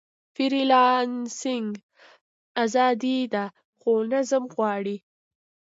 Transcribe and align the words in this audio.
فریلانسنګ 0.35 1.71
ازادي 2.63 3.17
ده، 3.33 3.45
خو 3.79 3.91
نظم 4.11 4.43
غواړي. 4.55 4.97